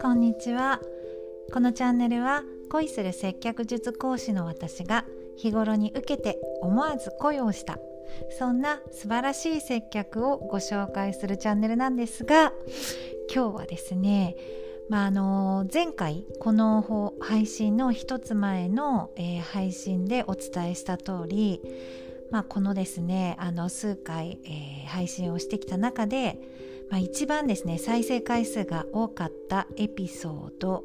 [0.00, 0.80] こんにちは。
[1.52, 5.04] このチャンネルは恋する接客術講師の私が
[5.36, 7.78] 日頃に受けて思わず恋をした
[8.38, 12.52] そんな素晴らしい接客をご紹介するチャンネルなんですが
[13.32, 14.34] 今日はですね
[14.88, 21.60] まあ、あの前回この配信の一つ前の、えー、配信でお伝えした通り、
[22.30, 26.38] まあ、このですねあの数回、えー、配信をしてきた中で、
[26.90, 30.84] まあ、一番ですね再生回数が多かったエピソード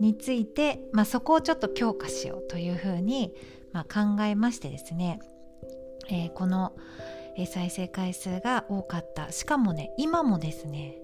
[0.00, 3.32] について、まあ、そこをちょっと強化しようというふうに、
[3.72, 5.20] まあ、考えましてですね、
[6.08, 6.74] えー、この
[7.46, 9.32] 再生回数が多かった。
[9.32, 10.96] しかもね今もですね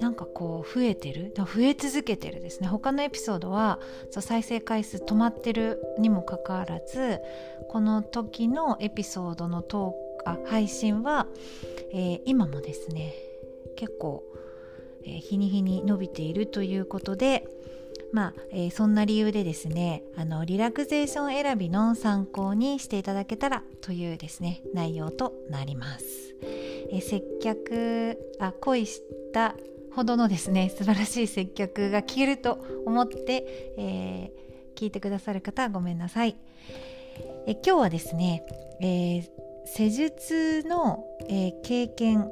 [0.00, 1.32] なんかこう増えてる？
[1.36, 3.78] 増え続けてるですね他のエピソードは
[4.10, 7.20] そう再生回数止まってるにもかかわらず
[7.68, 11.26] この時のエピソードのトーク配信は、
[11.92, 13.14] えー、今もですね
[13.76, 14.22] 結構、
[15.04, 17.46] えー、日に日に伸びているということで
[18.12, 26.34] まあ、えー、そんな理由でですねあのリラクゼーション選びの参考にしていただけたらというですね内容となります。
[26.92, 29.00] え、接客あ恋し
[29.32, 29.54] た
[29.94, 36.36] ほどのですね素晴らしい接客が聞けると思って、えー、聞いてくださる方はごめんなさい。
[37.46, 38.44] え今日はですね、
[38.80, 39.24] えー、
[39.66, 42.30] 施術の、えー、経験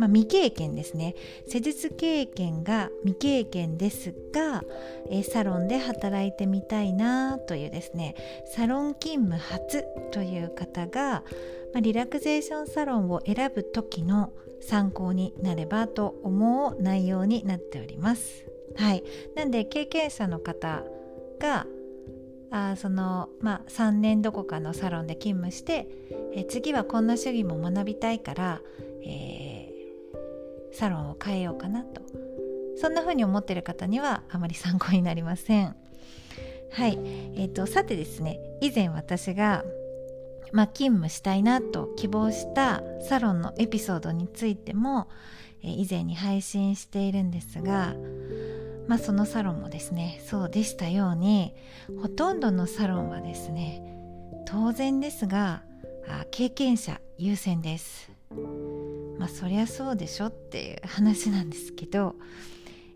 [0.00, 1.14] まあ、未経験ですね。
[1.46, 4.64] 施術経験が未経験ですが、
[5.10, 8.14] えサロンで働いてみたいなというですね。
[8.46, 11.22] サロン勤務初という方が、
[11.74, 18.46] まあ、リラクゼーションサロンを選ぶ時の参考になればと思う内容になっております。
[18.76, 19.04] はい、
[19.36, 20.82] なんで経験者の方
[21.38, 21.66] が
[22.50, 25.88] あその、まあ、3年どこかのサロンで勤務して
[26.32, 28.60] え次はこんな主義も学びたいから、
[29.02, 29.59] えー、
[30.72, 32.02] サロンを変えようかなと
[32.80, 35.76] そんな風に思ってる方にはあまり参考になりません。
[36.72, 36.98] はい、
[37.34, 39.64] えーとさてですね以前私が
[40.52, 45.08] まあ、勤務したいなと希望したサロンのエピソードについても、
[45.62, 47.94] えー、以前に配信しているんですが、
[48.88, 51.54] まあ、そのサロンもですねそうでしたように
[52.00, 53.82] ほとんどのサロンはですね
[54.46, 55.62] 当然ですが
[56.08, 58.10] あ経験者優先です。
[59.20, 62.16] まあそりゃそうでしょっていう話なんですけど、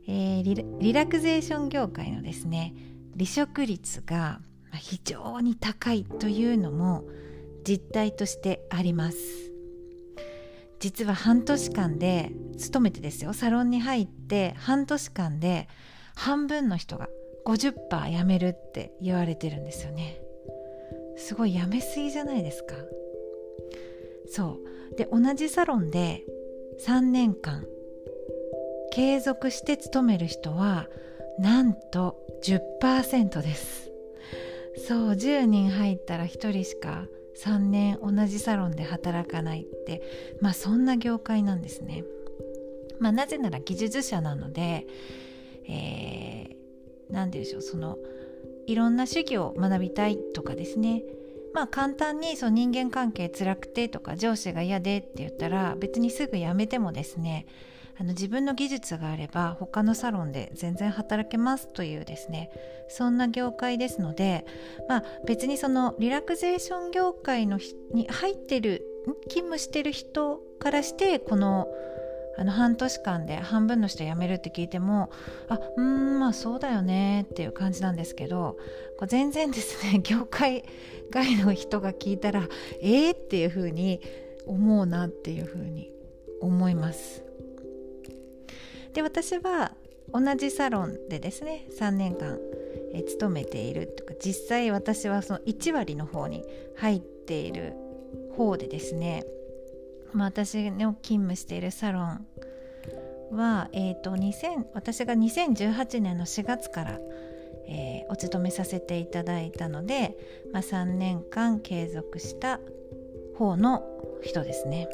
[0.08, 2.74] えー、リリラクゼーション業界のですね
[3.12, 4.40] 離職率が
[4.72, 7.04] 非常に高いというのも
[7.62, 9.18] 実態としてあります。
[10.80, 15.68] 実は半年間で勤めてですよサロンに入って半年間で
[16.14, 17.08] 半分の人が
[17.46, 20.18] 50%辞めるって言われてるんですよね。
[21.18, 22.76] すごい辞めすぎじゃないですか。
[24.26, 24.58] そ
[24.92, 24.96] う。
[24.96, 26.22] で同じサロンで
[26.86, 27.66] 3年間
[28.92, 30.88] 継続して勤める人は
[31.38, 33.90] なんと10%です。
[34.86, 40.02] そう10人入ったら1人しか3年同じサロンで働かないって
[40.40, 42.04] まあそんな業界なんですね。
[43.00, 44.86] まあ、なぜなら技術者なので、
[45.68, 47.98] えー、何でしょうその
[48.66, 51.02] いろんな主義を学びたいとかですね。
[51.54, 57.46] まあ簡単にその人間関係辛くてとか上司が嫌でって言ったら別にすぐ辞めてもですね
[57.96, 62.50] あの自分の技術があれば他のサロンで全然働けますというですね
[62.88, 64.44] そんな業界ですので、
[64.88, 67.60] まあ、別にそのリラクゼーション業界の
[67.92, 68.84] に入ってる
[69.28, 71.68] 勤務してる人からしてこの
[72.36, 75.10] あの半年間で半分の人辞めるって聞いても
[75.48, 78.56] あうんまあそうだよねっていう感じなんですけど
[78.98, 80.64] こう全然ですね 業界
[81.10, 82.48] 外の人が聞いたら
[82.80, 84.00] えーっていうふうに
[84.46, 85.92] 思うなっていうふうに
[86.40, 87.24] 思います。
[88.92, 89.74] で私は
[90.12, 92.38] 同じサロンでですね3年間、
[92.92, 96.44] え勤めているとか実際私はその1割の方に
[96.76, 97.74] 入っている
[98.36, 99.24] 方でですね、
[100.14, 102.26] まあ、私の勤務しているサロン
[103.32, 107.00] は、えーと、2000私が2018年の4月から、
[107.66, 110.16] えー、お勤めさせていただいたので、
[110.52, 112.60] まあ、3年間継続した
[113.36, 113.84] 方の
[114.22, 114.88] 人ですね。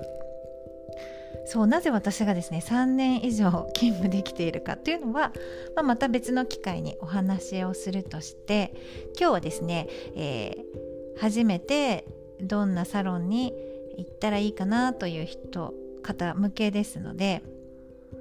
[1.47, 5.33] そうなぜ私がですね3年以上勤務できているかというのは、
[5.75, 8.75] まあ、また別の機会にお話をするとして
[9.19, 12.05] 今日はですね、えー、初めて
[12.41, 13.55] どんなサロンに
[14.01, 17.43] 行ったらいいかなという人方向けですので、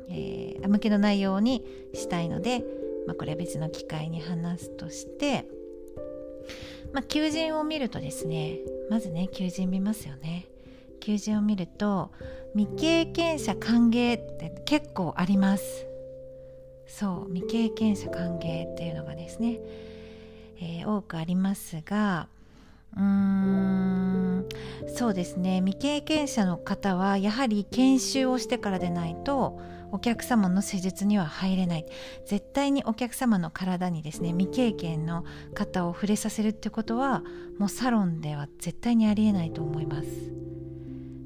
[0.10, 2.64] えー、向けの内容にしたいので、
[3.08, 5.46] まあ、これは別の機会に話すとして、
[6.94, 8.60] まあ、求人を見るとですね
[8.90, 10.46] まずね求人見ますよね。
[11.00, 12.12] 求人を見ると
[12.56, 15.86] 未経験者歓迎って結構あります。
[16.88, 19.60] そう未経験者歓迎っていうのがですね、
[20.60, 22.28] えー、多くありますが
[22.96, 24.46] うーん。
[24.96, 25.62] そうですね。
[25.66, 29.60] 未経験者の方はやはり研修をしてからでないと
[29.92, 31.86] お客様の施術には入れない。
[32.26, 37.24] 絶対にお客様の体にですね未経験の方を触れさせるってことは
[37.58, 40.08] もうサロンでは絶対にありえないと思います。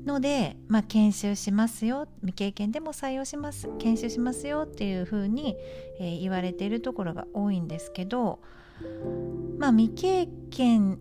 [0.06, 5.56] ので、まあ、研修しますよ未経験でも採用します研修しますよっていうふうに、
[6.00, 8.40] えー、言われているところが多いんですけど
[9.58, 11.00] まあ未経験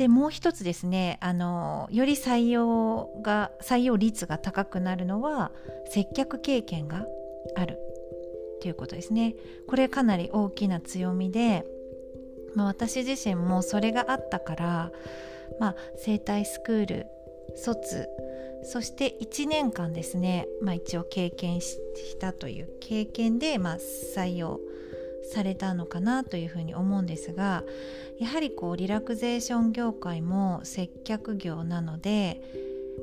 [0.00, 5.52] でもう一つですねあのより採用が採用率が高くなるのは
[5.90, 7.04] 接客経験が
[7.54, 7.78] ある。
[8.62, 9.34] ということですね。
[9.68, 11.66] これかなり大きな強みで、
[12.54, 14.92] まあ、私自身もそれがあったから、
[15.58, 17.06] まあ、整体スクール
[17.54, 18.08] 卒
[18.62, 21.78] そして1年間ですね、まあ、一応経験し
[22.18, 23.78] たという経験で、まあ、
[24.16, 24.60] 採用
[25.24, 27.64] されたのかなというふうに思うんですが
[28.18, 32.42] やはりこうリラクゼーション業界も接客業なので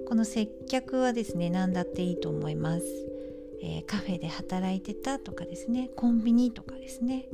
[0.07, 2.83] この接客はですね何だっていいと思います、
[3.61, 7.25] えー、カフェで働いてたとかですねコンビニとかですね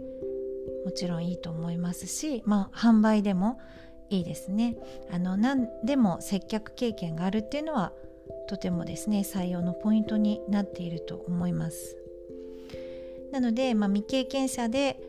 [0.85, 3.59] もちろんいいと思いますしまあ販売でも
[4.09, 4.77] いいですね。
[5.11, 7.93] あの何でも接客経験があるっていうのは
[8.47, 12.02] とてもですね採用のポイントになっていると思います。
[13.33, 14.99] なので、まあ、未経験者で、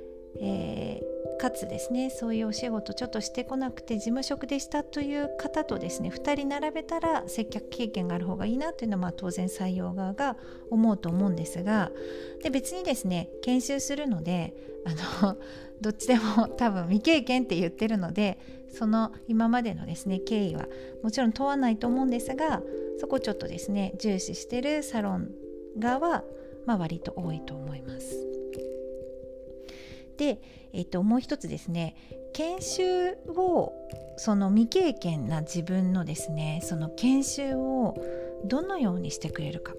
[0.41, 10.39] えー、かつですねそういうお仕事ちょっとしてこなくて事務職でしたという方とですね2人並べたら接客経験がある方がいいなというのは、まあ、当然採用側が
[10.71, 11.91] 思うと思うんですが
[12.43, 14.55] で別にですね研修するので
[14.87, 15.37] あの
[15.83, 18.39] どっちでも多分未経験って言ってるので
[18.73, 20.67] その今までのですね経緯は
[21.03, 22.63] もちろん問わないと思うんですが
[22.99, 25.31] そこちょっとですね重視してるサロン
[25.79, 26.25] 側は
[26.67, 28.17] まあ、割と多いと思います。
[30.17, 30.41] で、
[30.73, 31.97] えっと、もう一つですね
[32.33, 33.73] 研修を
[34.17, 37.97] その未経験な自分のですねその研修を
[38.45, 39.73] どのようにしてくれるか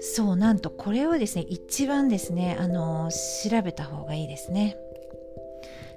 [0.00, 4.76] そうなんとこれをですね一番ですねあの調べた方がいいですね。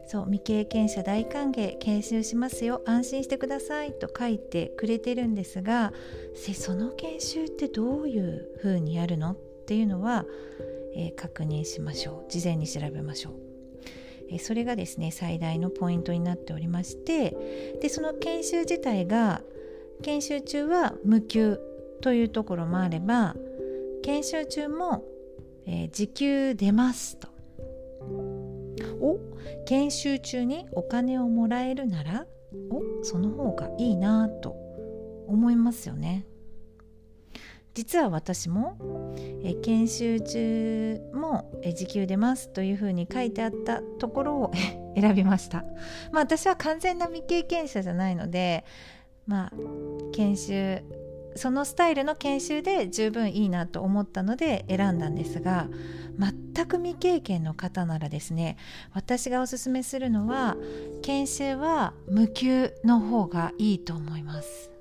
[0.05, 5.93] そう未経験者大歓迎研修しますよ安心してくださいと書いてくれてるんですが
[6.55, 9.31] その研修ってどういうふうにやるの？
[9.31, 10.25] っていうのは、
[10.93, 12.31] えー、確認しましょう。
[12.31, 13.33] 事前に調べましょう、
[14.29, 17.31] えー、それがですね最大のポイントになっておりまして
[17.81, 19.41] でその研修自体が
[20.01, 21.59] 研修中は無給
[22.01, 23.35] というところもあれば
[24.03, 25.05] 研修中も、
[25.65, 27.32] えー、時給出ますと。
[29.01, 29.19] お
[29.65, 32.25] 研修中にお金をもらえるなら
[32.69, 34.55] おその方がいいなと
[35.27, 36.25] 思いますよね。
[37.73, 38.77] 実は私も
[39.43, 44.51] え研修中もえ時給出ますというふうに書いてあったところを
[44.95, 45.63] 選びました。
[46.11, 48.63] まあ私は完全な未経験者じゃないので
[49.25, 49.53] まあ
[50.11, 50.83] 研修
[51.35, 55.67] そのスタイルの研修で十分いいなと思ったので選んだんですが
[56.17, 58.57] 全く未経験の方ならですね
[58.93, 60.55] 私がおすすめするのは
[61.01, 64.71] 研修は無給の方がいいと思います、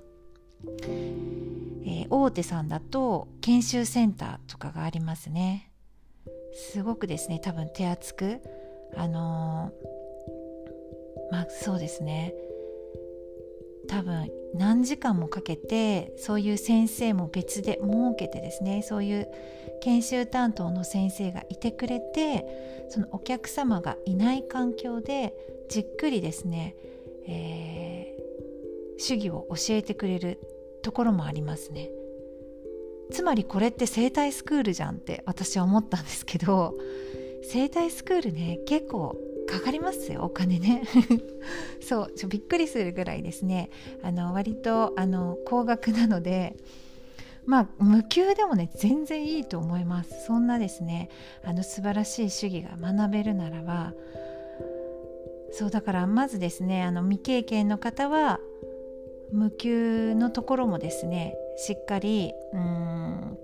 [1.84, 5.70] えー、大手さんだと研修センターとかがありますね。
[6.54, 8.40] すごくですね多分手厚く
[8.94, 12.34] あのー、まあそうですね。
[13.92, 19.28] 多分何時間もかけてそういう先生も別で設けてですねそういう
[19.82, 25.34] 研修担当の先生がいてくれてそのお客様がいない環境で
[25.68, 26.74] じっくりですね、
[27.28, 30.40] えー、主義を教えてくれる
[30.82, 31.90] ところもありますね。
[33.10, 36.74] つまりこれって整体スクールじゃんって私は思ったんですけど
[37.42, 39.18] 整体スクールね結構
[39.48, 40.82] かかりますよお金ね。
[41.80, 43.70] そうちょびっくりするぐらいですね。
[44.02, 46.56] あの割とあの高額なので
[47.44, 50.26] まあ無給でもね全然いいと思います。
[50.26, 51.08] そんなですね。
[51.44, 53.94] あの素晴らしい主義が学べるならば。
[55.52, 58.40] そうだからまずですねあの未経験の方は
[59.32, 63.38] 無給のところもですねしっかりうん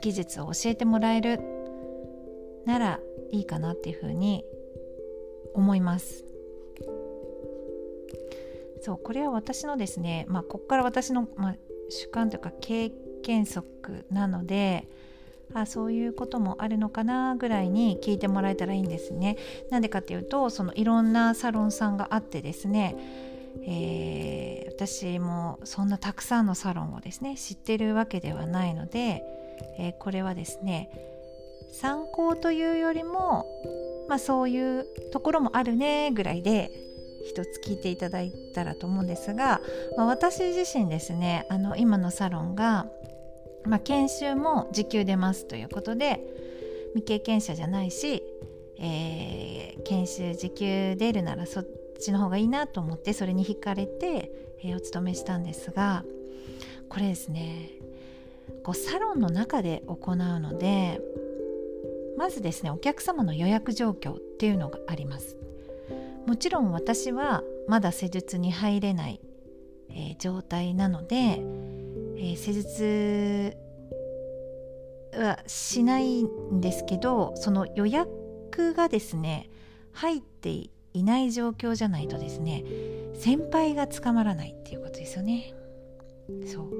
[0.00, 1.40] 技術を教えてもらえる
[2.64, 3.00] なら
[3.30, 4.44] いいかなっていうふうに
[5.54, 6.24] 思います
[8.80, 11.56] そうこれは私のですねまあここから私の、まあ、
[11.88, 12.90] 主観というか経
[13.22, 14.88] 験則なので
[15.54, 19.36] あそういうこともあるのかなぐらいに聞いてもらえたらいいんですね。
[19.70, 22.96] なんでかっていうとそのいろんなサロンさんがあってですね、
[23.62, 29.22] えー、私もそんなたくさんのサロンをですね知ってるわけではないので、
[29.78, 30.90] えー、これはですね
[31.72, 33.46] 参考というよりも、
[34.08, 36.70] まあ、そういうところもあるねぐらいで
[37.24, 39.60] 一つ聞いていただいたらと思うんですが、
[39.96, 42.86] まあ、私自身ですねあの今のサロンが、
[43.64, 46.24] まあ、研修も時給出ますということで
[46.94, 48.22] 未経験者じゃないし、
[48.78, 51.66] えー、研修時給出るならそっ
[52.00, 54.30] ちの方がいいなと思ってそれに惹かれて、
[54.62, 56.04] えー、お勤めしたんですが
[56.88, 57.70] これですね
[58.64, 61.00] こうサロンの中で行うので
[62.18, 65.36] まずですねお客様の予約状況っていうのがあります。
[66.26, 69.20] もちろん私はまだ施術に入れない、
[69.88, 73.56] えー、状態なので、えー、施術
[75.14, 79.48] はしないんですけどその予約がですね
[79.92, 80.70] 入ってい
[81.04, 82.64] ない状況じゃないとですね
[83.14, 85.54] 先輩が捕まらないっていうことですよね。
[86.52, 86.70] そう。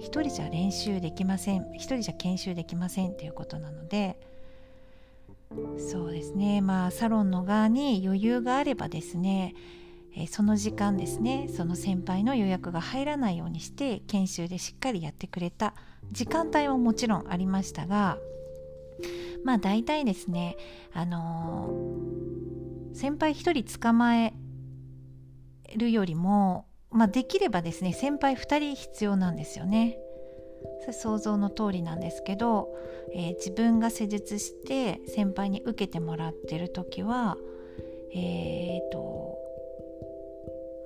[0.00, 4.18] 一人じゃ練習できません一人じゃ研修できませんっていうことなので
[5.78, 9.54] そうですねまあサロンの側に余裕があればですね、
[10.14, 15.74] え、その時間ですねその先輩の予約が入らないようにして研修でしっかりやってくれた
[16.12, 18.18] 時間帯ももちろんありましたが
[19.44, 20.56] まあ大体ですね
[20.92, 24.34] あのー、先輩1人捕まえ
[25.76, 29.98] るよりも、まあ、できればですね先輩2人必要なんですよね。
[30.92, 32.74] 想像の通りなんですけど、
[33.14, 37.36] えー、自分が施術して先輩に受けてもらってる時は
[38.14, 39.38] えーと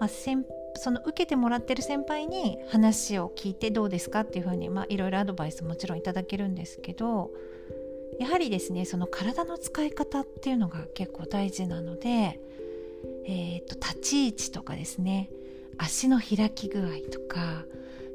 [0.01, 7.31] まあ、その受けてもらってる先輩に話を聞いてどうですかっていうふうに、まあ、いろいろアドバイスもちろんいただけるんですけど
[8.19, 12.41] やはりですねその体の使い方っていうのが結構大事なので、
[13.27, 15.31] えーと立ち位置とかですね
[15.79, 17.65] 足の開き具合とか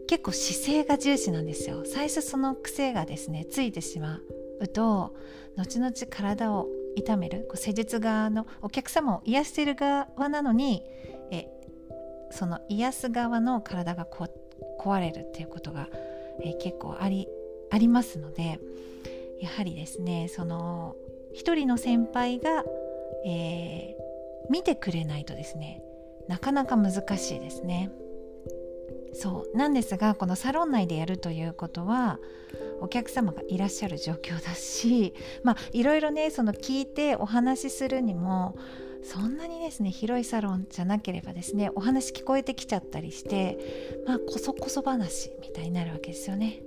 [0.08, 4.20] 結構姿勢が重視なんですよ最初その癖がですねついてしま
[4.60, 5.14] うと
[5.58, 10.84] 後々体を痛めるこう施術側のお客様を癒してる側なのに
[11.32, 11.48] え
[12.32, 14.28] その癒す側の体がこ
[14.80, 15.88] 壊れるっていうことが、
[16.42, 17.28] え結構あり
[17.70, 18.60] ありますので
[19.40, 20.96] やはりですねその
[21.34, 22.64] 一人の先輩が、
[23.26, 25.84] えー、見てくれないとですね
[26.28, 27.92] なかなか難しいですね。
[29.14, 32.20] そうなんですがこのサロン内でやるということは
[32.82, 38.56] お客様がいらっしゃる状況だし まあいろいろねその聞いてお話しするにも
[39.04, 43.58] そんなにですね広いサロンじゃなければですねお話聞こえてきちゃったりして
[44.06, 46.62] まあこそこそ話みたいになるわけですよね。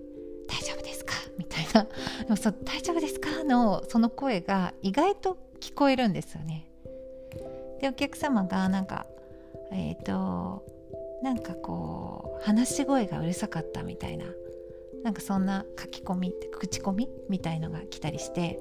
[0.48, 1.14] 大丈夫ですか？
[1.38, 1.84] みたいな
[2.24, 3.44] でもそ大丈夫ですか？
[3.44, 6.66] のその声が意外と聞こえるんですよね。
[7.80, 9.06] でお客様がなんか
[9.70, 10.64] えっ、ー、と
[11.22, 14.26] なんかこう話し声がうるさかったみたいな。
[15.02, 18.58] なんかそんな書き込み口コミみたいのが来たりして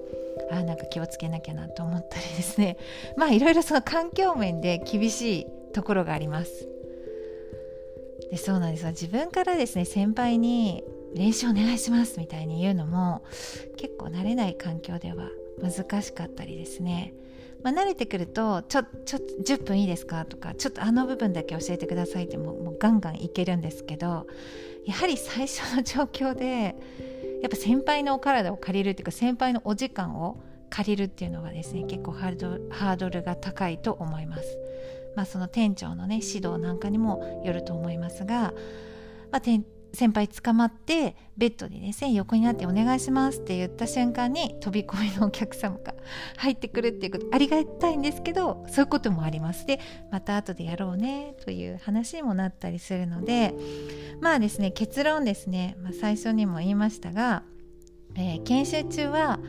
[0.51, 2.78] あなんか気をつけなきゃなと思ったりですね。
[3.18, 6.68] まあいろいろその環境面で厳しいところがあります。
[8.32, 10.84] でそうなんです自分からですね先輩に
[11.16, 13.24] 練習お願いしますみたいに言うのも
[13.75, 15.30] 結構慣れない環境では
[15.62, 17.13] 難しかったりですね
[17.62, 20.24] まあ、慣れてくるとちょちょ10分いいですか？
[20.24, 24.28] とかちょっとあの部分だけ教えてくださいってももうガンガンいけるんですけど
[24.86, 26.75] やはり最初の状況で
[27.42, 34.58] やっぱ先輩のお体を借りるっていうか先輩のお時間を借りるっていうのがですね結構ハードルが高いと思います。
[35.16, 38.54] まあ、その店長のね指導なんかにもよると思いますが、
[39.32, 39.42] まあ、
[39.93, 45.93] 先輩捕まってベッドにね線横になってお願いしますって言った瞬間に飛び込みのお客様が
[46.38, 49.65] 入ってくるっていうことありがたいんですけどそういうこともあります。
[49.65, 49.79] で
[50.12, 53.53] また後でやろうねという話にもなったりするので
[54.22, 57.43] まあですね結論ですね、まあ、最初にも言いましたが、
[58.15, 59.39] えー、研修中は、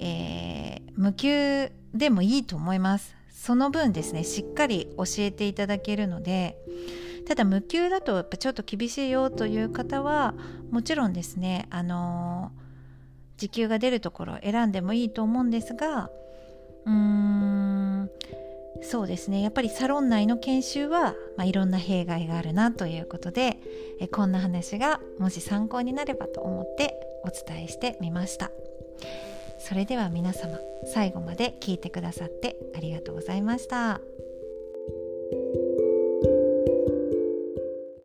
[0.00, 3.14] えー、無給でもいいと思います。
[3.42, 6.56] その分ですねしっかり教えていただけるので
[7.32, 10.34] ただ無給だとやっぱちょっと厳しいよという方は
[10.70, 12.52] もちろんですねあの、
[13.38, 16.10] 時給が出るところを選んでもいいと思うんですが
[16.84, 18.10] うーん
[18.82, 23.56] そうですねやっぱりサロン内の研修は、まあ、いろんな弊害があるなということで
[23.98, 28.50] えこんな話がもし参考になればと思ってお伝えしてみました
[29.58, 30.58] それでは皆様
[30.92, 34.02] 最後まで聞いてくださってありがとうございました。